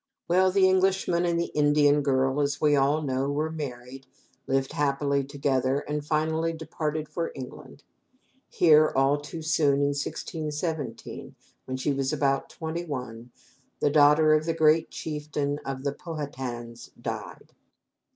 [0.27, 4.07] Well, the Englishman and the Indian girl, as we all know, were married,
[4.47, 7.83] lived happily together, and finally departed for England.
[8.49, 11.35] Here, all too soon, in 1617,
[11.65, 13.29] when she was about twenty one,
[13.79, 17.53] the daughter of the great chieftain of the Pow ha tans died.